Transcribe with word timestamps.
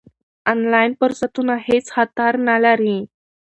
آنلاین 0.51 0.91
فرصتونه 0.99 1.53
هېڅ 1.67 1.85
خطر 1.95 2.31
نه 2.47 2.55
لري. 2.65 2.97